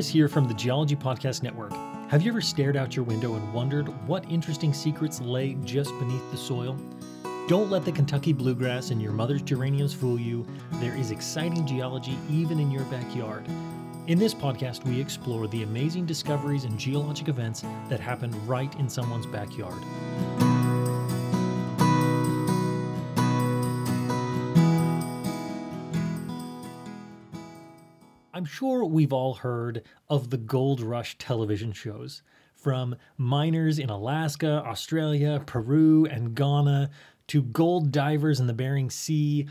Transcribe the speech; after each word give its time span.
Chris 0.00 0.08
here 0.08 0.28
from 0.28 0.48
the 0.48 0.54
Geology 0.54 0.96
Podcast 0.96 1.42
Network. 1.42 1.74
Have 2.08 2.22
you 2.22 2.32
ever 2.32 2.40
stared 2.40 2.74
out 2.74 2.96
your 2.96 3.04
window 3.04 3.34
and 3.34 3.52
wondered 3.52 3.86
what 4.08 4.24
interesting 4.30 4.72
secrets 4.72 5.20
lay 5.20 5.58
just 5.66 5.90
beneath 5.98 6.30
the 6.30 6.38
soil? 6.38 6.74
Don't 7.48 7.70
let 7.70 7.84
the 7.84 7.92
Kentucky 7.92 8.32
bluegrass 8.32 8.92
and 8.92 9.02
your 9.02 9.12
mother's 9.12 9.42
geraniums 9.42 9.92
fool 9.92 10.18
you. 10.18 10.46
There 10.76 10.96
is 10.96 11.10
exciting 11.10 11.66
geology 11.66 12.16
even 12.30 12.58
in 12.58 12.70
your 12.70 12.84
backyard. 12.84 13.44
In 14.06 14.18
this 14.18 14.32
podcast, 14.32 14.82
we 14.86 14.98
explore 14.98 15.46
the 15.48 15.64
amazing 15.64 16.06
discoveries 16.06 16.64
and 16.64 16.78
geologic 16.78 17.28
events 17.28 17.62
that 17.90 18.00
happen 18.00 18.32
right 18.46 18.74
in 18.76 18.88
someone's 18.88 19.26
backyard. 19.26 19.82
I'm 28.40 28.46
sure 28.46 28.86
we've 28.86 29.12
all 29.12 29.34
heard 29.34 29.82
of 30.08 30.30
the 30.30 30.38
gold 30.38 30.80
rush 30.80 31.18
television 31.18 31.72
shows. 31.72 32.22
From 32.54 32.96
miners 33.18 33.78
in 33.78 33.90
Alaska, 33.90 34.62
Australia, 34.64 35.42
Peru, 35.44 36.06
and 36.06 36.34
Ghana 36.34 36.88
to 37.26 37.42
gold 37.42 37.92
divers 37.92 38.40
in 38.40 38.46
the 38.46 38.54
Bering 38.54 38.88
Sea, 38.88 39.46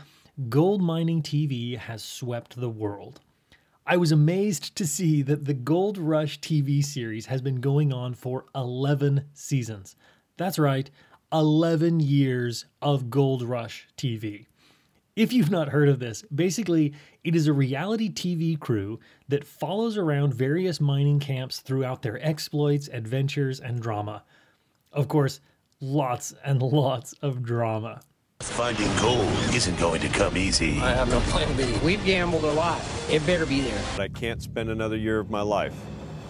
gold 0.48 0.82
mining 0.82 1.22
TV 1.22 1.78
has 1.78 2.02
swept 2.02 2.56
the 2.56 2.68
world. 2.68 3.20
I 3.86 3.96
was 3.96 4.10
amazed 4.10 4.74
to 4.74 4.84
see 4.88 5.22
that 5.22 5.44
the 5.44 5.54
Gold 5.54 5.96
Rush 5.96 6.40
TV 6.40 6.84
series 6.84 7.26
has 7.26 7.40
been 7.40 7.60
going 7.60 7.92
on 7.92 8.14
for 8.14 8.46
11 8.56 9.26
seasons. 9.34 9.94
That's 10.36 10.58
right, 10.58 10.90
11 11.32 12.00
years 12.00 12.64
of 12.82 13.08
Gold 13.08 13.44
Rush 13.44 13.86
TV. 13.96 14.46
If 15.20 15.34
you've 15.34 15.50
not 15.50 15.68
heard 15.68 15.90
of 15.90 15.98
this, 15.98 16.24
basically, 16.34 16.94
it 17.24 17.36
is 17.36 17.46
a 17.46 17.52
reality 17.52 18.08
TV 18.08 18.58
crew 18.58 19.00
that 19.28 19.44
follows 19.44 19.98
around 19.98 20.32
various 20.32 20.80
mining 20.80 21.20
camps 21.20 21.60
throughout 21.60 22.00
their 22.00 22.18
exploits, 22.26 22.88
adventures, 22.90 23.60
and 23.60 23.82
drama. 23.82 24.24
Of 24.94 25.08
course, 25.08 25.42
lots 25.78 26.32
and 26.42 26.62
lots 26.62 27.12
of 27.20 27.42
drama. 27.42 28.00
Finding 28.40 28.88
gold 28.96 29.28
isn't 29.54 29.78
going 29.78 30.00
to 30.00 30.08
come 30.08 30.38
easy. 30.38 30.80
I 30.80 30.94
have 30.94 31.10
no 31.10 31.20
plan 31.20 31.54
B. 31.54 31.70
We've 31.84 32.02
gambled 32.06 32.44
a 32.44 32.52
lot. 32.52 32.80
It 33.10 33.26
better 33.26 33.44
be 33.44 33.60
there. 33.60 33.84
I 33.98 34.08
can't 34.08 34.40
spend 34.40 34.70
another 34.70 34.96
year 34.96 35.18
of 35.18 35.28
my 35.28 35.42
life 35.42 35.74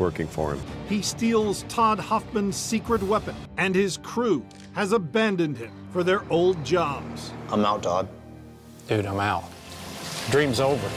working 0.00 0.27
for 0.27 0.54
him. 0.54 0.62
He 0.88 1.00
steals 1.00 1.64
Todd 1.69 2.00
Hoffman's 2.00 2.56
secret 2.56 3.04
weapon, 3.04 3.36
and 3.56 3.72
his 3.72 3.98
crew 3.98 4.44
has 4.72 4.91
abandoned 4.91 5.58
him 5.58 5.70
for 5.92 6.02
their 6.02 6.28
old 6.28 6.64
jobs. 6.64 7.32
I'm 7.52 7.64
out, 7.64 7.84
Todd. 7.84 8.08
Dude, 8.91 9.06
I'm 9.06 9.20
out. 9.20 9.44
Dream's 10.30 10.58
over. 10.58 10.91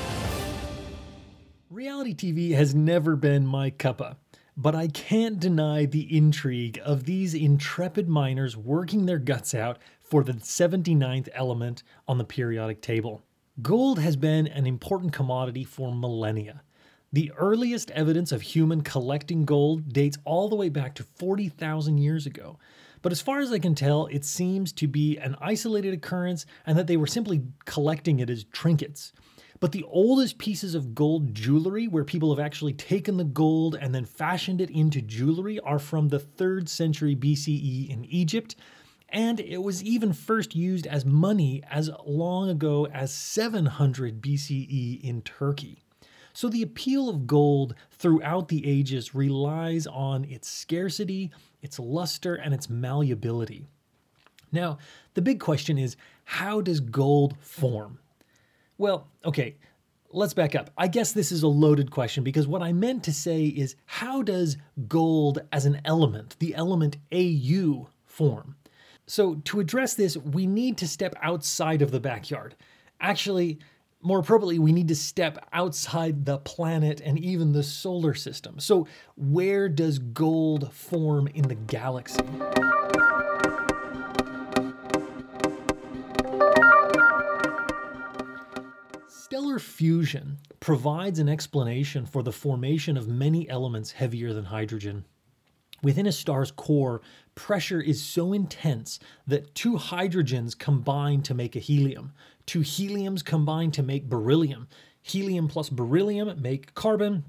Reality 1.69 2.15
TV 2.15 2.55
has 2.55 2.73
never 2.73 3.15
been 3.15 3.45
my 3.45 3.69
cuppa, 3.69 4.15
but 4.57 4.73
I 4.73 4.87
can't 4.87 5.39
deny 5.39 5.85
the 5.85 6.17
intrigue 6.17 6.81
of 6.83 7.03
these 7.03 7.35
intrepid 7.35 8.09
miners 8.09 8.57
working 8.57 9.05
their 9.05 9.19
guts 9.19 9.53
out 9.53 9.77
for 10.01 10.23
the 10.23 10.33
79th 10.33 11.29
element 11.35 11.83
on 12.07 12.17
the 12.17 12.23
periodic 12.23 12.81
table. 12.81 13.21
Gold 13.61 13.99
has 13.99 14.15
been 14.15 14.47
an 14.47 14.65
important 14.65 15.13
commodity 15.13 15.63
for 15.63 15.93
millennia. 15.93 16.63
The 17.11 17.31
earliest 17.37 17.91
evidence 17.91 18.31
of 18.31 18.41
human 18.41 18.81
collecting 18.81 19.45
gold 19.45 19.93
dates 19.93 20.17
all 20.25 20.49
the 20.49 20.55
way 20.55 20.69
back 20.69 20.95
to 20.95 21.03
40,000 21.03 21.99
years 21.99 22.25
ago. 22.25 22.57
But 23.03 23.11
as 23.11 23.21
far 23.21 23.41
as 23.41 23.51
I 23.51 23.59
can 23.59 23.75
tell, 23.75 24.07
it 24.07 24.25
seems 24.25 24.71
to 24.73 24.87
be 24.87 25.17
an 25.17 25.35
isolated 25.39 25.93
occurrence 25.93 26.45
and 26.65 26.77
that 26.77 26.87
they 26.87 26.97
were 26.97 27.05
simply 27.05 27.43
collecting 27.65 28.19
it 28.19 28.29
as 28.29 28.45
trinkets. 28.45 29.11
But 29.59 29.73
the 29.73 29.83
oldest 29.83 30.37
pieces 30.37 30.73
of 30.73 30.95
gold 30.95 31.35
jewelry, 31.35 31.87
where 31.87 32.05
people 32.05 32.33
have 32.33 32.43
actually 32.43 32.73
taken 32.73 33.17
the 33.17 33.25
gold 33.25 33.77
and 33.79 33.93
then 33.93 34.05
fashioned 34.05 34.61
it 34.61 34.69
into 34.69 35.01
jewelry, 35.01 35.59
are 35.59 35.79
from 35.79 36.07
the 36.07 36.19
3rd 36.19 36.69
century 36.69 37.15
BCE 37.15 37.89
in 37.89 38.05
Egypt. 38.05 38.55
And 39.09 39.39
it 39.41 39.61
was 39.61 39.83
even 39.83 40.13
first 40.13 40.55
used 40.55 40.87
as 40.87 41.05
money 41.05 41.61
as 41.69 41.89
long 42.05 42.49
ago 42.49 42.87
as 42.87 43.13
700 43.13 44.21
BCE 44.21 45.03
in 45.03 45.21
Turkey. 45.21 45.82
So 46.33 46.49
the 46.49 46.63
appeal 46.63 47.09
of 47.09 47.27
gold 47.27 47.75
throughout 47.91 48.47
the 48.47 48.67
ages 48.67 49.13
relies 49.13 49.85
on 49.85 50.25
its 50.25 50.49
scarcity, 50.49 51.31
its 51.61 51.79
luster, 51.79 52.35
and 52.35 52.53
its 52.53 52.69
malleability. 52.69 53.67
Now, 54.51 54.79
the 55.13 55.21
big 55.21 55.39
question 55.39 55.77
is 55.77 55.95
how 56.25 56.61
does 56.61 56.79
gold 56.79 57.37
form? 57.39 57.99
Well, 58.77 59.07
okay, 59.23 59.55
let's 60.11 60.33
back 60.33 60.55
up. 60.55 60.71
I 60.77 60.87
guess 60.87 61.11
this 61.11 61.31
is 61.31 61.43
a 61.43 61.47
loaded 61.47 61.91
question 61.91 62.23
because 62.23 62.47
what 62.47 62.61
I 62.61 62.73
meant 62.73 63.03
to 63.03 63.13
say 63.13 63.45
is 63.45 63.75
how 63.85 64.21
does 64.21 64.57
gold 64.87 65.39
as 65.51 65.65
an 65.65 65.81
element, 65.85 66.35
the 66.39 66.55
element 66.55 66.97
AU, 67.11 67.89
form? 68.05 68.55
So, 69.05 69.35
to 69.35 69.59
address 69.59 69.95
this, 69.95 70.15
we 70.15 70.47
need 70.47 70.77
to 70.77 70.87
step 70.87 71.13
outside 71.21 71.81
of 71.81 71.91
the 71.91 71.99
backyard. 71.99 72.55
Actually, 73.01 73.59
more 74.03 74.19
appropriately, 74.19 74.59
we 74.59 74.71
need 74.71 74.89
to 74.89 74.95
step 74.95 75.47
outside 75.53 76.25
the 76.25 76.37
planet 76.39 77.01
and 77.03 77.17
even 77.17 77.53
the 77.53 77.63
solar 77.63 78.13
system. 78.13 78.59
So, 78.59 78.87
where 79.15 79.69
does 79.69 79.99
gold 79.99 80.73
form 80.73 81.27
in 81.27 81.47
the 81.47 81.55
galaxy? 81.55 82.19
Stellar 89.07 89.59
fusion 89.59 90.37
provides 90.59 91.19
an 91.19 91.29
explanation 91.29 92.05
for 92.05 92.21
the 92.21 92.31
formation 92.31 92.97
of 92.97 93.07
many 93.07 93.49
elements 93.49 93.91
heavier 93.91 94.33
than 94.33 94.45
hydrogen. 94.45 95.05
Within 95.83 96.07
a 96.07 96.13
star's 96.13 96.49
core, 96.49 97.01
pressure 97.35 97.81
is 97.81 98.01
so 98.01 98.31
intense 98.31 98.99
that 99.27 99.53
two 99.53 99.73
hydrogens 99.73 100.57
combine 100.57 101.21
to 101.23 101.33
make 101.33 101.57
a 101.57 101.59
helium, 101.59 102.13
two 102.45 102.61
heliums 102.61 103.23
combine 103.23 103.69
to 103.71 103.83
make 103.83 104.09
beryllium, 104.09 104.67
helium 105.01 105.49
plus 105.49 105.69
beryllium 105.69 106.41
make 106.41 106.73
carbon, 106.73 107.25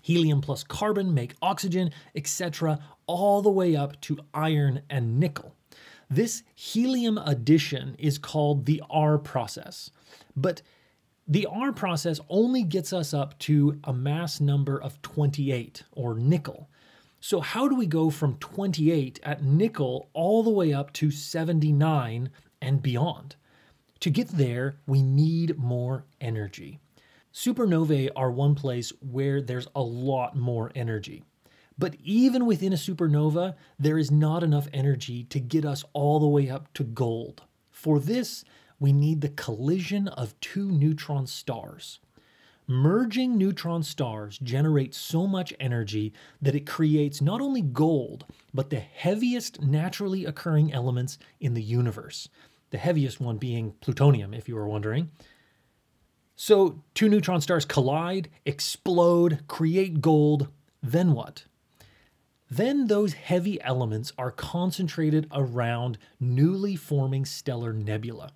helium 0.00 0.40
plus 0.40 0.64
carbon 0.64 1.12
make 1.12 1.34
oxygen, 1.42 1.90
etc., 2.14 2.78
all 3.06 3.42
the 3.42 3.50
way 3.50 3.76
up 3.76 4.00
to 4.00 4.18
iron 4.32 4.80
and 4.88 5.20
nickel. 5.20 5.54
This 6.08 6.42
helium 6.54 7.18
addition 7.18 7.94
is 7.98 8.16
called 8.16 8.64
the 8.64 8.82
R 8.88 9.18
process. 9.18 9.90
But 10.34 10.62
the 11.28 11.46
R 11.46 11.72
process 11.72 12.20
only 12.28 12.62
gets 12.62 12.92
us 12.92 13.12
up 13.14 13.38
to 13.40 13.78
a 13.84 13.92
mass 13.92 14.40
number 14.40 14.80
of 14.80 15.00
28, 15.02 15.84
or 15.92 16.14
nickel. 16.14 16.68
So, 17.24 17.40
how 17.40 17.68
do 17.68 17.76
we 17.76 17.86
go 17.86 18.10
from 18.10 18.34
28 18.38 19.20
at 19.22 19.44
nickel 19.44 20.10
all 20.12 20.42
the 20.42 20.50
way 20.50 20.72
up 20.72 20.92
to 20.94 21.12
79 21.12 22.30
and 22.60 22.82
beyond? 22.82 23.36
To 24.00 24.10
get 24.10 24.30
there, 24.30 24.80
we 24.88 25.02
need 25.02 25.56
more 25.56 26.04
energy. 26.20 26.80
Supernovae 27.32 28.10
are 28.16 28.32
one 28.32 28.56
place 28.56 28.92
where 29.00 29.40
there's 29.40 29.68
a 29.72 29.82
lot 29.82 30.34
more 30.34 30.72
energy. 30.74 31.22
But 31.78 31.94
even 32.02 32.44
within 32.44 32.72
a 32.72 32.76
supernova, 32.76 33.54
there 33.78 33.98
is 33.98 34.10
not 34.10 34.42
enough 34.42 34.66
energy 34.72 35.22
to 35.26 35.38
get 35.38 35.64
us 35.64 35.84
all 35.92 36.18
the 36.18 36.26
way 36.26 36.50
up 36.50 36.74
to 36.74 36.82
gold. 36.82 37.42
For 37.70 38.00
this, 38.00 38.44
we 38.80 38.92
need 38.92 39.20
the 39.20 39.28
collision 39.28 40.08
of 40.08 40.38
two 40.40 40.72
neutron 40.72 41.28
stars. 41.28 42.00
Merging 42.66 43.36
neutron 43.36 43.82
stars 43.82 44.38
generates 44.38 44.96
so 44.96 45.26
much 45.26 45.52
energy 45.58 46.12
that 46.40 46.54
it 46.54 46.66
creates 46.66 47.20
not 47.20 47.40
only 47.40 47.60
gold, 47.60 48.24
but 48.54 48.70
the 48.70 48.78
heaviest 48.78 49.60
naturally 49.60 50.24
occurring 50.24 50.72
elements 50.72 51.18
in 51.40 51.54
the 51.54 51.62
universe. 51.62 52.28
The 52.70 52.78
heaviest 52.78 53.20
one 53.20 53.36
being 53.36 53.72
plutonium, 53.80 54.32
if 54.32 54.48
you 54.48 54.54
were 54.54 54.68
wondering. 54.68 55.10
So, 56.36 56.82
two 56.94 57.08
neutron 57.08 57.40
stars 57.40 57.64
collide, 57.64 58.28
explode, 58.46 59.42
create 59.48 60.00
gold, 60.00 60.48
then 60.82 61.12
what? 61.12 61.44
Then 62.50 62.86
those 62.86 63.14
heavy 63.14 63.60
elements 63.62 64.12
are 64.18 64.30
concentrated 64.30 65.26
around 65.32 65.98
newly 66.20 66.76
forming 66.76 67.24
stellar 67.24 67.72
nebula. 67.72 68.30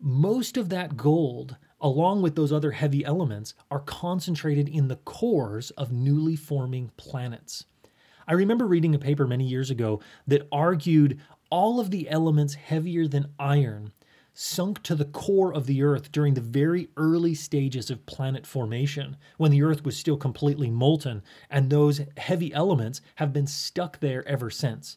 Most 0.00 0.56
of 0.56 0.68
that 0.70 0.96
gold 0.96 1.56
along 1.84 2.22
with 2.22 2.34
those 2.34 2.50
other 2.50 2.72
heavy 2.72 3.04
elements, 3.04 3.52
are 3.70 3.80
concentrated 3.80 4.66
in 4.68 4.88
the 4.88 4.96
cores 4.96 5.70
of 5.72 5.92
newly 5.92 6.34
forming 6.34 6.90
planets. 6.96 7.66
I 8.26 8.32
remember 8.32 8.66
reading 8.66 8.94
a 8.94 8.98
paper 8.98 9.26
many 9.26 9.44
years 9.44 9.70
ago 9.70 10.00
that 10.26 10.48
argued 10.50 11.20
all 11.50 11.78
of 11.78 11.90
the 11.90 12.08
elements 12.08 12.54
heavier 12.54 13.06
than 13.06 13.34
iron 13.38 13.92
sunk 14.32 14.82
to 14.82 14.94
the 14.94 15.04
core 15.04 15.54
of 15.54 15.66
the 15.66 15.82
Earth 15.82 16.10
during 16.10 16.34
the 16.34 16.40
very 16.40 16.88
early 16.96 17.34
stages 17.34 17.90
of 17.90 18.06
planet 18.06 18.46
formation, 18.46 19.16
when 19.36 19.52
the 19.52 19.62
Earth 19.62 19.84
was 19.84 19.96
still 19.96 20.16
completely 20.16 20.70
molten, 20.70 21.22
and 21.48 21.70
those 21.70 22.00
heavy 22.16 22.52
elements 22.52 23.00
have 23.16 23.32
been 23.32 23.46
stuck 23.46 24.00
there 24.00 24.26
ever 24.26 24.50
since. 24.50 24.96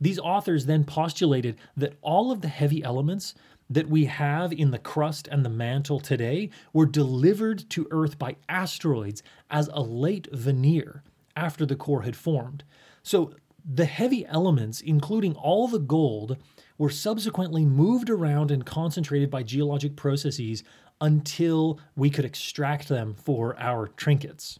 These 0.00 0.18
authors 0.18 0.66
then 0.66 0.84
postulated 0.84 1.56
that 1.76 1.96
all 2.02 2.30
of 2.30 2.40
the 2.40 2.48
heavy 2.48 2.82
elements 2.82 3.34
that 3.70 3.88
we 3.88 4.04
have 4.04 4.52
in 4.52 4.70
the 4.70 4.78
crust 4.78 5.28
and 5.28 5.44
the 5.44 5.50
mantle 5.50 6.00
today 6.00 6.50
were 6.72 6.86
delivered 6.86 7.68
to 7.70 7.88
Earth 7.90 8.18
by 8.18 8.36
asteroids 8.48 9.22
as 9.50 9.68
a 9.72 9.80
late 9.80 10.28
veneer 10.32 11.02
after 11.36 11.64
the 11.64 11.76
core 11.76 12.02
had 12.02 12.16
formed. 12.16 12.64
So 13.02 13.34
the 13.64 13.86
heavy 13.86 14.26
elements, 14.26 14.80
including 14.80 15.34
all 15.34 15.68
the 15.68 15.78
gold, 15.78 16.36
were 16.76 16.90
subsequently 16.90 17.64
moved 17.64 18.10
around 18.10 18.50
and 18.50 18.66
concentrated 18.66 19.30
by 19.30 19.42
geologic 19.42 19.96
processes 19.96 20.62
until 21.00 21.80
we 21.96 22.10
could 22.10 22.24
extract 22.24 22.88
them 22.88 23.14
for 23.14 23.58
our 23.58 23.88
trinkets. 23.88 24.58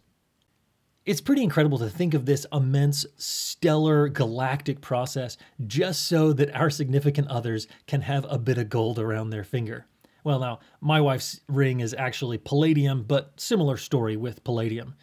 It's 1.05 1.21
pretty 1.21 1.43
incredible 1.43 1.77
to 1.77 1.89
think 1.89 2.15
of 2.15 2.25
this 2.25 2.47
immense 2.51 3.05
stellar 3.15 4.09
galactic 4.09 4.81
process 4.81 5.37
just 5.67 6.07
so 6.07 6.33
that 6.33 6.55
our 6.55 6.71
significant 6.71 7.27
others 7.27 7.67
can 7.85 8.01
have 8.01 8.25
a 8.27 8.39
bit 8.39 8.57
of 8.57 8.69
gold 8.69 8.97
around 8.97 9.29
their 9.29 9.43
finger. 9.43 9.85
Well, 10.23 10.39
now, 10.39 10.59
my 10.81 10.99
wife's 10.99 11.41
ring 11.47 11.79
is 11.79 11.93
actually 11.93 12.39
palladium, 12.39 13.03
but 13.03 13.39
similar 13.39 13.77
story 13.77 14.17
with 14.17 14.43
palladium. 14.43 14.95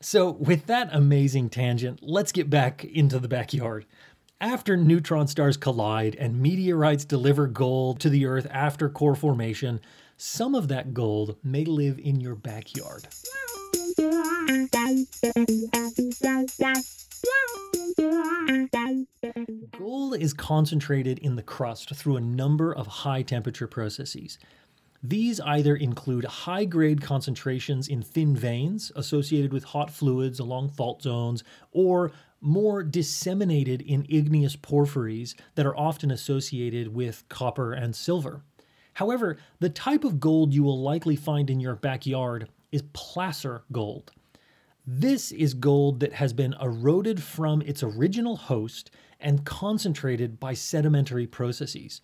So, 0.00 0.32
with 0.32 0.66
that 0.66 0.88
amazing 0.90 1.50
tangent, 1.50 2.00
let's 2.02 2.32
get 2.32 2.50
back 2.50 2.84
into 2.84 3.20
the 3.20 3.28
backyard. 3.28 3.86
After 4.40 4.76
neutron 4.76 5.28
stars 5.28 5.56
collide 5.56 6.16
and 6.16 6.42
meteorites 6.42 7.04
deliver 7.04 7.46
gold 7.46 8.00
to 8.00 8.10
the 8.10 8.26
Earth 8.26 8.48
after 8.50 8.88
core 8.88 9.14
formation, 9.14 9.80
some 10.16 10.56
of 10.56 10.66
that 10.66 10.92
gold 10.92 11.36
may 11.44 11.64
live 11.64 12.00
in 12.00 12.20
your 12.20 12.34
backyard. 12.34 13.06
Gold 19.78 20.16
is 20.16 20.32
concentrated 20.34 21.18
in 21.18 21.36
the 21.36 21.42
crust 21.42 21.94
through 21.94 22.16
a 22.16 22.20
number 22.20 22.72
of 22.72 22.86
high 22.86 23.22
temperature 23.22 23.66
processes. 23.66 24.38
These 25.02 25.40
either 25.40 25.74
include 25.74 26.24
high 26.24 26.64
grade 26.64 27.02
concentrations 27.02 27.88
in 27.88 28.02
thin 28.02 28.36
veins 28.36 28.92
associated 28.94 29.52
with 29.52 29.64
hot 29.64 29.90
fluids 29.90 30.38
along 30.38 30.70
fault 30.70 31.02
zones, 31.02 31.42
or 31.72 32.12
more 32.40 32.82
disseminated 32.82 33.82
in 33.82 34.06
igneous 34.08 34.56
porphyries 34.56 35.34
that 35.54 35.66
are 35.66 35.76
often 35.76 36.10
associated 36.10 36.94
with 36.94 37.24
copper 37.28 37.72
and 37.72 37.94
silver. 37.94 38.42
However, 38.94 39.38
the 39.60 39.70
type 39.70 40.04
of 40.04 40.20
gold 40.20 40.52
you 40.52 40.62
will 40.62 40.80
likely 40.80 41.16
find 41.16 41.48
in 41.50 41.60
your 41.60 41.76
backyard 41.76 42.48
is 42.70 42.82
placer 42.92 43.62
gold. 43.72 44.12
This 44.86 45.30
is 45.30 45.54
gold 45.54 46.00
that 46.00 46.14
has 46.14 46.32
been 46.32 46.56
eroded 46.60 47.22
from 47.22 47.62
its 47.62 47.84
original 47.84 48.34
host 48.34 48.90
and 49.20 49.44
concentrated 49.44 50.40
by 50.40 50.54
sedimentary 50.54 51.24
processes. 51.24 52.00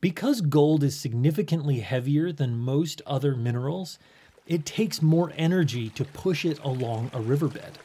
Because 0.00 0.40
gold 0.40 0.82
is 0.82 0.98
significantly 0.98 1.80
heavier 1.80 2.32
than 2.32 2.56
most 2.56 3.02
other 3.04 3.36
minerals, 3.36 3.98
it 4.46 4.64
takes 4.64 5.02
more 5.02 5.30
energy 5.36 5.90
to 5.90 6.06
push 6.06 6.46
it 6.46 6.58
along 6.60 7.10
a 7.12 7.20
riverbed. 7.20 7.78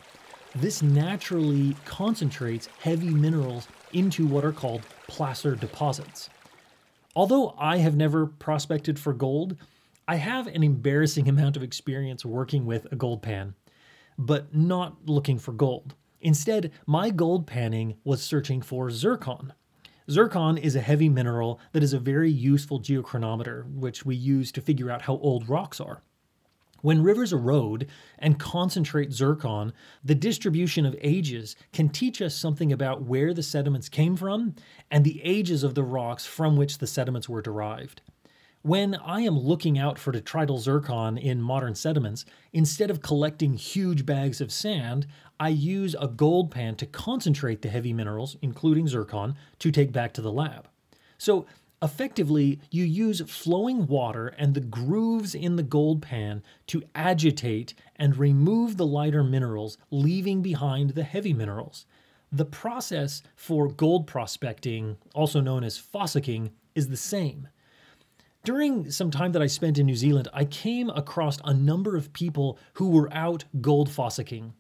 This 0.56 0.82
naturally 0.82 1.76
concentrates 1.84 2.70
heavy 2.80 3.10
minerals 3.10 3.68
into 3.92 4.26
what 4.26 4.46
are 4.46 4.54
called 4.54 4.84
placer 5.08 5.56
deposits. 5.56 6.30
Although 7.18 7.54
I 7.60 7.80
have 7.80 7.98
never 7.98 8.28
prospected 8.28 8.98
for 8.98 9.12
gold, 9.12 9.58
I 10.08 10.16
have 10.16 10.48
an 10.48 10.64
embarrassing 10.64 11.28
amount 11.30 11.58
of 11.58 11.64
experience 11.64 12.24
working 12.24 12.66
with 12.66 12.90
a 12.94 12.96
gold 12.96 13.22
pan 13.22 13.56
but 14.18 14.54
not 14.54 15.06
looking 15.06 15.40
for 15.40 15.52
gold. 15.52 15.96
Instead, 16.22 16.72
my 16.86 17.10
gold 17.10 17.48
panning 17.48 17.98
was 18.04 18.22
searching 18.22 18.62
for 18.62 18.92
zircon. 18.92 19.54
Zircon 20.10 20.58
is 20.58 20.76
a 20.76 20.82
heavy 20.82 21.10
mineral 21.10 21.60
that 21.72 21.84
is 21.84 21.94
a 21.94 22.00
very 22.00 22.32
useful 22.32 22.80
geochronometer, 22.80 23.72
which 23.74 24.06
we 24.06 24.16
use 24.16 24.52
to 24.52 24.62
figure 24.62 24.92
out 24.92 25.04
how 25.04 25.18
old 25.18 25.48
rocks 25.50 25.80
are. 25.80 26.04
When 26.82 27.04
rivers 27.04 27.32
erode 27.32 27.88
and 28.18 28.40
concentrate 28.40 29.14
zircon, 29.14 29.72
the 30.04 30.16
distribution 30.16 30.86
of 30.86 30.96
ages 31.02 31.56
can 31.72 31.90
teach 31.90 32.22
us 32.22 32.36
something 32.36 32.74
about 32.74 33.04
where 33.04 33.34
the 33.34 33.44
sediments 33.44 33.88
came 33.88 34.16
from 34.16 34.56
and 34.90 35.04
the 35.04 35.22
ages 35.24 35.64
of 35.64 35.76
the 35.76 35.84
rocks 35.84 36.26
from 36.26 36.56
which 36.58 36.80
the 36.80 36.88
sediments 36.88 37.30
were 37.30 37.42
derived. 37.42 38.02
When 38.64 38.94
I 38.94 39.22
am 39.22 39.40
looking 39.40 39.80
out 39.80 39.98
for 39.98 40.12
detrital 40.12 40.60
zircon 40.60 41.18
in 41.18 41.42
modern 41.42 41.74
sediments, 41.74 42.26
instead 42.54 42.92
of 42.92 43.02
collecting 43.02 43.56
huge 43.56 44.06
bags 44.06 44.40
of 44.40 44.52
sand, 44.52 45.08
I 45.40 45.50
use 45.50 45.96
a 46.00 46.08
gold 46.08 46.52
pan 46.52 46.76
to 46.76 46.86
concentrate 46.86 47.64
the 47.64 47.70
heavy 47.70 47.92
minerals, 47.92 48.38
including 48.44 48.88
zircon, 48.88 49.36
to 49.58 49.72
take 49.72 49.92
back 49.92 50.14
to 50.14 50.22
the 50.22 50.32
lab. 50.32 50.68
So, 51.18 51.48
effectively, 51.82 52.60
you 52.70 52.84
use 52.84 53.22
flowing 53.22 53.88
water 53.88 54.28
and 54.28 54.54
the 54.54 54.60
grooves 54.60 55.34
in 55.34 55.56
the 55.56 55.64
gold 55.64 56.04
pan 56.04 56.44
to 56.68 56.84
agitate 56.94 57.74
and 57.96 58.16
remove 58.16 58.78
the 58.78 58.86
lighter 58.86 59.24
minerals, 59.24 59.80
leaving 59.90 60.44
behind 60.44 60.92
the 60.92 61.04
heavy 61.04 61.34
minerals. 61.34 61.88
The 62.32 62.46
process 62.46 63.24
for 63.36 63.70
gold 63.70 64.06
prospecting, 64.06 64.98
also 65.16 65.42
known 65.42 65.64
as 65.64 65.80
fossicking, 65.80 66.52
is 66.76 66.90
the 66.90 66.96
same. 66.96 67.48
During 68.44 68.90
some 68.90 69.12
time 69.12 69.34
that 69.34 69.42
I 69.42 69.48
spent 69.48 69.78
in 69.78 69.86
New 69.86 69.96
Zealand, 69.96 70.28
I 70.34 70.46
came 70.46 70.90
across 70.90 71.38
a 71.44 71.54
number 71.54 71.96
of 71.96 72.12
people 72.12 72.58
who 72.74 72.90
were 72.90 73.14
out 73.14 73.44
gold 73.62 73.88
fossicking. 73.88 74.54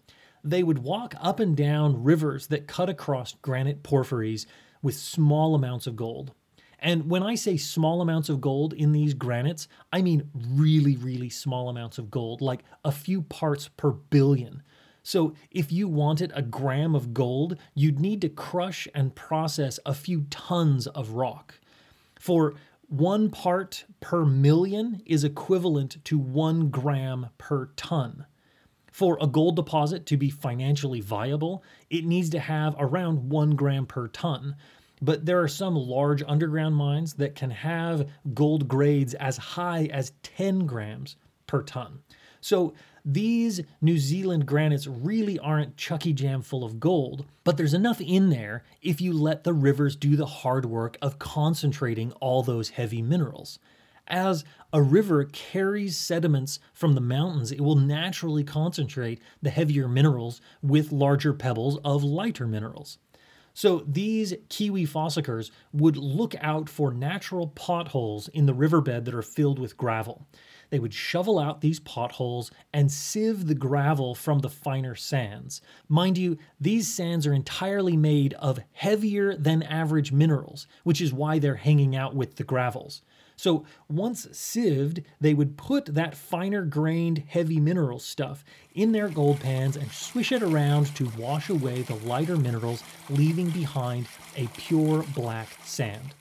They 0.44 0.62
would 0.62 0.80
walk 0.80 1.16
up 1.20 1.40
and 1.40 1.58
down 1.58 2.04
rivers 2.04 2.48
that 2.48 2.68
cut 2.68 2.90
across 2.90 3.34
granite 3.42 3.82
porphyries 3.82 4.46
with 4.84 4.94
small 4.94 5.56
amounts 5.56 5.88
of 5.88 5.96
gold. 5.96 6.32
And 6.78 7.10
when 7.10 7.24
I 7.24 7.34
say 7.34 7.58
small 7.58 8.02
amounts 8.02 8.30
of 8.30 8.40
gold 8.40 8.74
in 8.74 8.92
these 8.92 9.16
granites, 9.16 9.68
I 9.92 10.04
mean 10.04 10.30
really, 10.36 10.96
really 10.96 11.30
small 11.30 11.68
amounts 11.68 11.98
of 11.98 12.12
gold, 12.12 12.40
like 12.40 12.64
a 12.86 12.92
few 12.92 13.24
parts 13.24 13.68
per 13.68 13.90
billion. 13.92 14.62
So, 15.04 15.34
if 15.50 15.72
you 15.72 15.88
wanted 15.88 16.32
a 16.36 16.44
gram 16.44 16.94
of 16.94 17.16
gold, 17.16 17.58
you'd 17.74 18.00
need 18.00 18.22
to 18.22 18.30
crush 18.30 18.88
and 18.94 19.16
process 19.16 19.80
a 19.88 19.96
few 19.96 20.28
tons 20.30 20.86
of 20.86 21.14
rock. 21.14 21.56
For 22.20 22.54
one 22.92 23.30
part 23.30 23.86
per 24.02 24.26
million 24.26 25.02
is 25.06 25.24
equivalent 25.24 26.04
to 26.04 26.20
one 26.20 26.70
gram 26.70 27.30
per 27.38 27.68
ton. 27.78 28.26
For 28.92 29.18
a 29.22 29.28
gold 29.28 29.56
deposit 29.56 30.06
to 30.08 30.18
be 30.18 30.30
financially 30.30 31.00
viable, 31.00 31.64
it 31.90 32.04
needs 32.04 32.30
to 32.32 32.40
have 32.40 32.76
around 32.78 33.30
one 33.30 33.52
gram 33.52 33.86
per 33.86 34.10
ton. 34.10 34.58
But 35.02 35.26
there 35.26 35.42
are 35.42 35.48
some 35.48 35.76
large 35.76 36.22
underground 36.28 36.76
mines 36.76 37.14
that 37.14 37.34
can 37.34 37.50
have 37.52 38.10
gold 38.34 38.68
grades 38.68 39.14
as 39.14 39.38
high 39.38 39.86
as 39.94 40.12
10 40.24 40.66
grams 40.66 41.16
per 41.48 41.64
ton. 41.64 42.00
So 42.42 42.74
these 43.04 43.62
New 43.82 43.98
Zealand 43.98 44.46
granites 44.46 44.88
really 44.88 45.40
aren't 45.40 45.78
Chucky 45.78 46.14
Jam 46.14 46.42
full 46.42 46.64
of 46.64 46.80
gold, 46.80 47.26
but 47.44 47.58
there's 47.58 47.74
enough 47.74 48.00
in 48.00 48.30
there 48.30 48.64
if 48.82 49.02
you 49.02 49.14
let 49.14 49.44
the 49.44 49.54
rivers 49.54 49.96
do 49.96 50.16
the 50.16 50.26
hard 50.26 50.66
work 50.66 50.98
of 51.02 51.20
concentrating 51.20 52.12
all 52.14 52.44
those 52.44 52.70
heavy 52.70 53.02
minerals. 53.02 53.60
As 54.08 54.44
a 54.74 54.82
river 54.82 55.24
carries 55.26 55.98
sediments 55.98 56.60
from 56.74 56.94
the 56.94 57.02
mountains, 57.02 57.52
it 57.52 57.62
will 57.62 57.76
naturally 57.76 58.44
concentrate 58.44 59.22
the 59.42 59.50
heavier 59.50 59.88
minerals 59.88 60.42
with 60.62 60.92
larger 60.92 61.34
pebbles 61.34 61.78
of 61.84 62.04
lighter 62.04 62.48
minerals. 62.48 62.98
So 63.54 63.84
these 63.88 64.34
kiwi 64.50 64.86
fossickers 64.86 65.52
would 65.74 65.98
look 65.98 66.36
out 66.40 66.70
for 66.70 66.94
natural 66.94 67.48
potholes 67.48 68.28
in 68.30 68.46
the 68.46 68.54
riverbed 68.54 69.06
that 69.06 69.14
are 69.14 69.22
filled 69.22 69.60
with 69.60 69.78
gravel. 69.78 70.26
They 70.72 70.80
would 70.80 70.94
shovel 70.94 71.38
out 71.38 71.60
these 71.60 71.82
potholes 71.82 72.50
and 72.74 72.90
sieve 72.90 73.48
the 73.48 73.56
gravel 73.56 74.16
from 74.16 74.40
the 74.40 74.50
finer 74.50 74.96
sands. 74.96 75.62
Mind 75.90 76.18
you, 76.18 76.38
these 76.62 76.88
sands 76.88 77.28
are 77.28 77.34
entirely 77.34 77.98
made 77.98 78.34
of 78.36 78.62
heavier 78.72 79.36
than 79.36 79.64
average 79.64 80.14
minerals, 80.14 80.68
which 80.84 81.02
is 81.02 81.14
why 81.14 81.40
they're 81.40 81.56
hanging 81.56 81.94
out 81.94 82.16
with 82.16 82.38
the 82.38 82.46
gravels. 82.46 83.02
So 83.36 83.66
once 83.90 84.28
sieved, 84.32 85.04
they 85.20 85.34
would 85.34 85.58
put 85.58 85.88
that 85.88 86.16
finer 86.16 86.64
grained 86.64 87.24
heavy 87.28 87.60
mineral 87.60 88.00
stuff 88.00 88.46
in 88.74 88.94
their 88.94 89.10
gold 89.10 89.42
pans 89.42 89.76
and 89.76 89.92
swish 89.92 90.32
it 90.32 90.42
around 90.42 90.96
to 90.96 91.12
wash 91.18 91.50
away 91.50 91.82
the 91.82 91.96
lighter 91.96 92.38
minerals, 92.38 92.82
leaving 93.10 93.50
behind 93.50 94.08
a 94.38 94.48
pure 94.56 95.04
black 95.16 95.50
sand. 95.66 96.14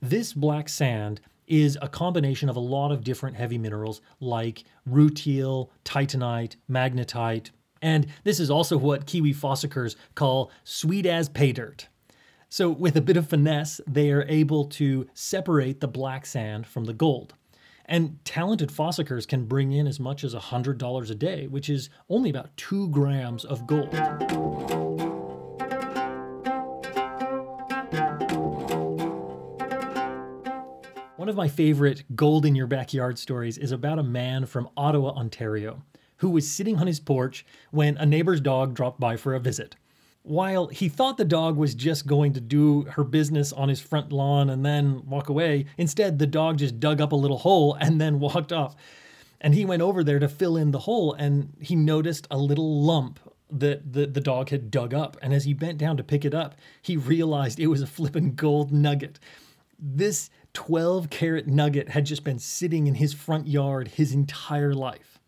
This 0.00 0.32
black 0.32 0.68
sand 0.68 1.20
is 1.46 1.78
a 1.80 1.88
combination 1.88 2.48
of 2.48 2.56
a 2.56 2.60
lot 2.60 2.92
of 2.92 3.04
different 3.04 3.36
heavy 3.36 3.58
minerals 3.58 4.00
like 4.20 4.64
rutile, 4.88 5.70
titanite, 5.84 6.56
magnetite, 6.70 7.50
and 7.82 8.06
this 8.24 8.40
is 8.40 8.50
also 8.50 8.76
what 8.76 9.06
Kiwi 9.06 9.34
fossickers 9.34 9.96
call 10.14 10.50
sweet 10.64 11.06
as 11.06 11.28
pay 11.28 11.52
dirt. 11.52 11.88
So, 12.48 12.70
with 12.70 12.96
a 12.96 13.00
bit 13.00 13.16
of 13.16 13.28
finesse, 13.28 13.80
they 13.86 14.10
are 14.12 14.24
able 14.28 14.66
to 14.66 15.06
separate 15.14 15.80
the 15.80 15.88
black 15.88 16.26
sand 16.26 16.66
from 16.66 16.84
the 16.84 16.92
gold. 16.92 17.34
And 17.84 18.18
talented 18.24 18.70
fossickers 18.70 19.26
can 19.26 19.46
bring 19.46 19.72
in 19.72 19.86
as 19.86 20.00
much 20.00 20.24
as 20.24 20.34
$100 20.34 21.10
a 21.10 21.14
day, 21.14 21.46
which 21.46 21.68
is 21.68 21.90
only 22.08 22.30
about 22.30 22.56
two 22.56 22.88
grams 22.88 23.44
of 23.44 23.66
gold. 23.66 24.85
Of 31.36 31.38
my 31.38 31.48
favorite 31.48 32.02
gold 32.16 32.46
in 32.46 32.54
your 32.54 32.66
backyard 32.66 33.18
stories 33.18 33.58
is 33.58 33.70
about 33.70 33.98
a 33.98 34.02
man 34.02 34.46
from 34.46 34.70
Ottawa, 34.74 35.10
Ontario, 35.10 35.82
who 36.16 36.30
was 36.30 36.50
sitting 36.50 36.78
on 36.78 36.86
his 36.86 36.98
porch 36.98 37.44
when 37.70 37.94
a 37.98 38.06
neighbor's 38.06 38.40
dog 38.40 38.72
dropped 38.72 38.98
by 38.98 39.18
for 39.18 39.34
a 39.34 39.38
visit. 39.38 39.76
While 40.22 40.68
he 40.68 40.88
thought 40.88 41.18
the 41.18 41.26
dog 41.26 41.58
was 41.58 41.74
just 41.74 42.06
going 42.06 42.32
to 42.32 42.40
do 42.40 42.84
her 42.84 43.04
business 43.04 43.52
on 43.52 43.68
his 43.68 43.80
front 43.82 44.12
lawn 44.12 44.48
and 44.48 44.64
then 44.64 45.04
walk 45.04 45.28
away, 45.28 45.66
instead, 45.76 46.18
the 46.18 46.26
dog 46.26 46.56
just 46.56 46.80
dug 46.80 47.02
up 47.02 47.12
a 47.12 47.16
little 47.16 47.36
hole 47.36 47.74
and 47.74 48.00
then 48.00 48.18
walked 48.20 48.50
off. 48.50 48.74
And 49.38 49.54
he 49.54 49.66
went 49.66 49.82
over 49.82 50.02
there 50.02 50.18
to 50.18 50.28
fill 50.30 50.56
in 50.56 50.70
the 50.70 50.78
hole 50.78 51.12
and 51.12 51.52
he 51.60 51.76
noticed 51.76 52.26
a 52.30 52.38
little 52.38 52.80
lump 52.80 53.20
that 53.50 53.92
the, 53.92 54.06
the 54.06 54.22
dog 54.22 54.48
had 54.48 54.70
dug 54.70 54.94
up. 54.94 55.18
And 55.20 55.34
as 55.34 55.44
he 55.44 55.52
bent 55.52 55.76
down 55.76 55.98
to 55.98 56.02
pick 56.02 56.24
it 56.24 56.32
up, 56.32 56.54
he 56.80 56.96
realized 56.96 57.60
it 57.60 57.66
was 57.66 57.82
a 57.82 57.86
flippin' 57.86 58.36
gold 58.36 58.72
nugget. 58.72 59.18
This 59.78 60.30
12 60.56 61.10
carat 61.10 61.46
nugget 61.46 61.90
had 61.90 62.06
just 62.06 62.24
been 62.24 62.38
sitting 62.38 62.86
in 62.86 62.94
his 62.94 63.12
front 63.12 63.46
yard 63.46 63.88
his 63.88 64.14
entire 64.14 64.72
life. 64.72 65.18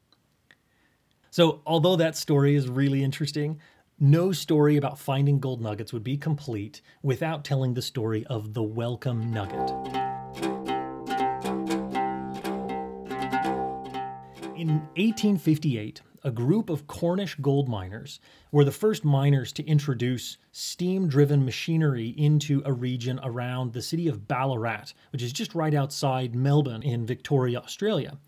So, 1.28 1.60
although 1.66 1.96
that 1.96 2.16
story 2.16 2.54
is 2.54 2.66
really 2.66 3.04
interesting, 3.04 3.60
no 4.00 4.32
story 4.32 4.78
about 4.78 4.98
finding 4.98 5.38
gold 5.38 5.60
nuggets 5.60 5.92
would 5.92 6.02
be 6.02 6.16
complete 6.16 6.80
without 7.02 7.44
telling 7.44 7.74
the 7.74 7.82
story 7.82 8.24
of 8.24 8.54
the 8.54 8.62
Welcome 8.62 9.30
Nugget. 9.30 9.68
In 14.56 14.80
1858, 14.96 16.00
a 16.24 16.30
group 16.30 16.70
of 16.70 16.86
Cornish 16.86 17.36
gold 17.36 17.68
miners 17.68 18.20
were 18.50 18.64
the 18.64 18.72
first 18.72 19.04
miners 19.04 19.52
to 19.52 19.66
introduce 19.66 20.36
steam 20.52 21.08
driven 21.08 21.44
machinery 21.44 22.08
into 22.16 22.62
a 22.64 22.72
region 22.72 23.20
around 23.22 23.72
the 23.72 23.82
city 23.82 24.08
of 24.08 24.28
Ballarat, 24.28 24.92
which 25.12 25.22
is 25.22 25.32
just 25.32 25.54
right 25.54 25.74
outside 25.74 26.34
Melbourne 26.34 26.82
in 26.82 27.06
Victoria, 27.06 27.58
Australia. 27.58 28.18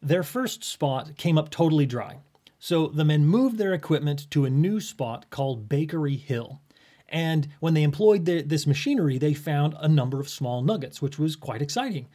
Their 0.00 0.22
first 0.22 0.64
spot 0.64 1.16
came 1.16 1.38
up 1.38 1.50
totally 1.50 1.86
dry. 1.86 2.18
So 2.58 2.88
the 2.88 3.04
men 3.04 3.24
moved 3.26 3.58
their 3.58 3.74
equipment 3.74 4.30
to 4.30 4.44
a 4.44 4.50
new 4.50 4.80
spot 4.80 5.30
called 5.30 5.68
Bakery 5.68 6.16
Hill. 6.16 6.60
And 7.08 7.48
when 7.60 7.74
they 7.74 7.82
employed 7.82 8.24
the, 8.24 8.42
this 8.42 8.66
machinery, 8.66 9.18
they 9.18 9.34
found 9.34 9.74
a 9.78 9.88
number 9.88 10.18
of 10.20 10.28
small 10.28 10.62
nuggets, 10.62 11.02
which 11.02 11.18
was 11.18 11.36
quite 11.36 11.60
exciting. 11.60 12.08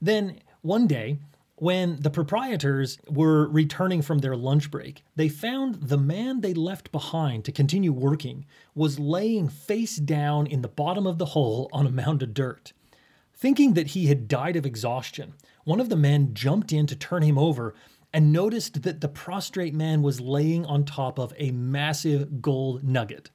Then 0.00 0.40
one 0.62 0.86
day, 0.86 1.18
when 1.60 2.00
the 2.00 2.10
proprietors 2.10 2.98
were 3.08 3.48
returning 3.48 4.00
from 4.00 4.18
their 4.18 4.36
lunch 4.36 4.70
break, 4.70 5.02
they 5.16 5.28
found 5.28 5.74
the 5.76 5.98
man 5.98 6.40
they 6.40 6.54
left 6.54 6.92
behind 6.92 7.44
to 7.44 7.52
continue 7.52 7.92
working 7.92 8.46
was 8.74 8.98
laying 8.98 9.48
face 9.48 9.96
down 9.96 10.46
in 10.46 10.62
the 10.62 10.68
bottom 10.68 11.06
of 11.06 11.18
the 11.18 11.26
hole 11.26 11.68
on 11.72 11.86
a 11.86 11.90
mound 11.90 12.22
of 12.22 12.32
dirt. 12.32 12.72
Thinking 13.34 13.74
that 13.74 13.88
he 13.88 14.06
had 14.06 14.28
died 14.28 14.56
of 14.56 14.66
exhaustion, 14.66 15.34
one 15.64 15.80
of 15.80 15.88
the 15.88 15.96
men 15.96 16.32
jumped 16.32 16.72
in 16.72 16.86
to 16.86 16.96
turn 16.96 17.22
him 17.22 17.38
over 17.38 17.74
and 18.12 18.32
noticed 18.32 18.82
that 18.82 19.00
the 19.00 19.08
prostrate 19.08 19.74
man 19.74 20.00
was 20.00 20.20
laying 20.20 20.64
on 20.64 20.84
top 20.84 21.18
of 21.18 21.34
a 21.36 21.50
massive 21.50 22.40
gold 22.40 22.84
nugget. 22.84 23.30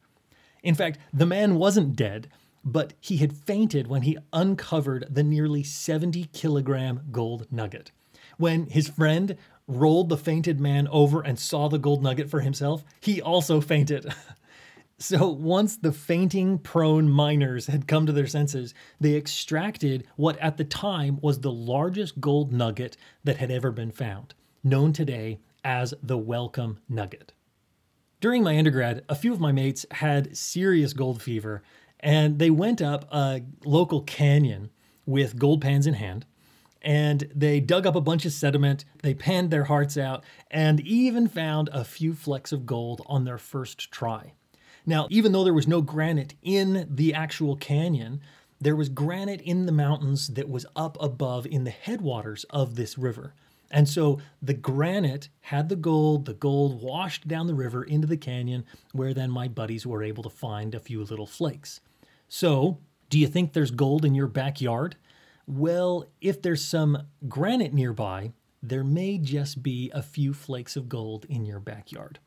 In 0.64 0.76
fact, 0.76 0.98
the 1.14 1.26
man 1.26 1.56
wasn't 1.56 1.96
dead, 1.96 2.30
but 2.64 2.94
he 3.02 3.18
had 3.18 3.36
fainted 3.36 3.88
when 3.88 4.04
he 4.04 4.18
uncovered 4.32 5.08
the 5.10 5.24
nearly 5.24 5.62
70 5.62 6.26
kilogram 6.26 7.02
gold 7.12 7.48
nugget. 7.52 7.92
When 8.38 8.68
his 8.68 8.88
friend 8.88 9.38
rolled 9.68 10.10
the 10.10 10.18
fainted 10.18 10.60
man 10.60 10.88
over 10.90 11.22
and 11.22 11.40
saw 11.40 11.70
the 11.70 11.78
gold 11.78 12.04
nugget 12.04 12.30
for 12.30 12.42
himself, 12.42 12.84
he 13.00 13.22
also 13.22 13.62
fainted. 13.62 14.12
So 15.00 15.28
once 15.28 15.76
the 15.76 15.92
fainting 15.92 16.60
prone 16.60 17.10
miners 17.10 17.68
had 17.68 17.88
come 17.90 18.06
to 18.06 18.14
their 18.14 18.28
senses, 18.28 18.74
they 19.02 19.16
extracted 19.16 20.08
what 20.16 20.38
at 20.38 20.56
the 20.56 20.64
time 20.64 21.20
was 21.20 21.42
the 21.42 21.52
largest 21.52 22.22
gold 22.22 22.54
nugget 22.54 22.96
that 23.26 23.36
had 23.36 23.52
ever 23.52 23.72
been 23.72 23.92
found 23.92 24.34
known 24.64 24.94
today 24.94 25.40
as 25.64 25.94
the 26.02 26.18
Welcome 26.18 26.80
Nugget. 26.88 27.34
During 28.22 28.44
my 28.44 28.58
undergrad, 28.58 29.04
a 29.10 29.16
few 29.16 29.34
of 29.34 29.40
my 29.40 29.52
mates 29.52 29.86
had 29.92 30.38
serious 30.38 30.94
gold 30.94 31.22
fever, 31.22 31.62
and 32.00 32.40
they 32.40 32.50
went 32.50 32.82
up 32.82 33.06
a 33.12 33.42
local 33.66 34.02
canyon 34.02 34.70
with 35.06 35.38
gold 35.38 35.62
pans 35.62 35.86
in 35.86 35.96
hand. 35.96 36.26
And 36.84 37.32
they 37.34 37.60
dug 37.60 37.88
up 37.88 37.96
a 37.96 38.02
bunch 38.02 38.26
of 38.26 38.34
sediment, 38.34 38.84
they 39.02 39.14
panned 39.14 39.52
their 39.52 39.64
hearts 39.66 39.98
out, 39.98 40.24
and 40.52 40.82
even 40.82 41.28
found 41.28 41.70
a 41.72 41.86
few 41.86 42.14
flecks 42.14 42.52
of 42.52 42.66
gold 42.66 43.02
on 43.06 43.24
their 43.24 43.38
first 43.38 43.90
try. 43.92 44.34
Now, 44.86 45.08
even 45.10 45.32
though 45.32 45.46
there 45.46 45.54
was 45.54 45.68
no 45.68 45.82
granite 45.82 46.34
in 46.42 46.88
the 46.90 47.14
actual 47.14 47.56
canyon, 47.56 48.20
there 48.60 48.76
was 48.76 48.90
granite 48.90 49.42
in 49.42 49.66
the 49.66 49.72
mountains 49.72 50.28
that 50.30 50.50
was 50.50 50.66
up 50.76 50.98
above 51.02 51.46
in 51.46 51.64
the 51.64 51.72
headwaters 51.72 52.44
of 52.50 52.76
this 52.76 52.98
river. 52.98 53.34
And 53.72 53.90
so 53.90 54.20
the 54.42 54.54
granite 54.54 55.30
had 55.42 55.68
the 55.68 55.76
gold, 55.76 56.26
the 56.26 56.34
gold 56.34 56.82
washed 56.82 57.28
down 57.28 57.48
the 57.48 57.56
river 57.56 57.84
into 57.84 58.08
the 58.08 58.18
canyon, 58.18 58.66
where 58.92 59.14
then 59.14 59.32
my 59.32 59.48
buddies 59.48 59.86
were 59.86 60.04
able 60.04 60.24
to 60.24 60.30
find 60.30 60.76
a 60.76 60.80
few 60.80 61.04
little 61.04 61.26
flakes. 61.26 61.82
So, 62.28 62.80
do 63.10 63.20
you 63.20 63.28
think 63.28 63.54
there's 63.54 63.72
gold 63.72 64.06
in 64.06 64.16
your 64.16 64.28
backyard? 64.28 64.96
Well, 65.46 66.06
if 66.22 66.42
there's 66.42 66.64
some 66.64 66.98
granite 67.28 67.74
nearby, 67.74 68.32
there 68.62 68.84
may 68.84 69.18
just 69.18 69.62
be 69.62 69.92
a 69.94 70.02
few 70.02 70.34
flakes 70.34 70.76
of 70.76 70.88
gold 70.88 71.26
in 71.28 71.46
your 71.46 71.60
backyard. 71.60 72.20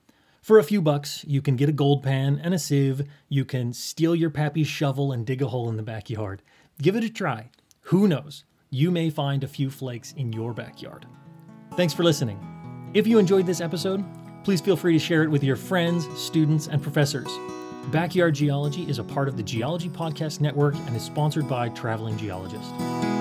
For 0.43 0.59
a 0.59 0.65
few 0.65 0.81
bucks, 0.83 1.25
you 1.27 1.43
can 1.43 1.57
get 1.57 1.69
a 1.69 1.73
gold 1.73 2.03
pan 2.03 2.41
and 2.43 2.55
a 2.55 2.59
sieve. 2.59 3.03
You 3.29 3.45
can 3.45 3.73
steal 3.73 4.15
your 4.15 4.31
pappy's 4.31 4.69
shovel 4.69 5.13
and 5.13 5.27
dig 5.27 5.43
a 5.43 5.49
hole 5.49 5.69
in 5.69 5.77
the 5.77 5.83
backyard. 5.83 6.43
Give 6.81 6.95
it 6.95 7.05
a 7.05 7.11
try. 7.11 7.51
Who 7.83 8.07
knows? 8.07 8.45
You 8.71 8.91
may 8.91 9.11
find 9.11 9.43
a 9.43 9.49
few 9.49 9.71
flakes 9.71 10.13
in 10.13 10.33
your 10.33 10.53
backyard. 10.53 11.07
Thanks 11.75 11.95
for 11.95 12.05
listening. 12.05 12.39
If 12.95 13.07
you 13.07 13.19
enjoyed 13.19 13.47
this 13.47 13.61
episode, 13.61 14.05
please 14.45 14.61
feel 14.61 14.77
free 14.77 14.93
to 14.93 14.99
share 14.99 15.25
it 15.25 15.31
with 15.31 15.43
your 15.43 15.57
friends, 15.57 16.07
students, 16.17 16.69
and 16.69 16.83
professors. 16.83 17.29
Backyard 17.91 18.35
Geology 18.35 18.83
is 18.89 18.99
a 18.99 19.05
part 19.05 19.29
of 19.29 19.37
the 19.37 19.45
Geology 19.45 19.89
Podcast 19.89 20.41
Network 20.41 20.75
and 20.75 20.97
is 20.97 21.03
sponsored 21.03 21.49
by 21.49 21.69
Traveling 21.69 22.19
Geologist. 22.19 23.16